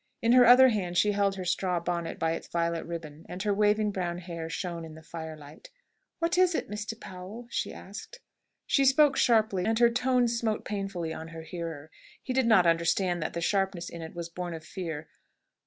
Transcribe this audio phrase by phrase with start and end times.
[0.23, 3.53] In her other hand she held her straw bonnet by its violet ribbon, and her
[3.53, 5.69] waving brown hair shone in the firelight.
[6.17, 6.99] "What is it, Mr.
[6.99, 8.19] Powell?" she asked.
[8.65, 11.91] She spoke sharply, and her tones smote painfully on her hearer.
[12.23, 15.07] He did not understand that the sharpness in it was born of fear.